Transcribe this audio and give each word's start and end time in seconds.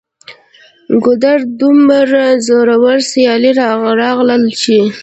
ګودره! 1.03 1.45
دومره 1.59 2.23
زوروره 2.45 3.03
سیلۍ 3.09 3.51
راغلله 3.99 4.37
چې 4.61 4.77